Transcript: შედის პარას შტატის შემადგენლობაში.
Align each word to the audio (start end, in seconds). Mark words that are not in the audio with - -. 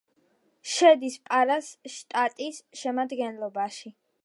შედის 0.75 1.17
პარას 1.27 1.69
შტატის 1.97 2.59
შემადგენლობაში. 2.83 3.97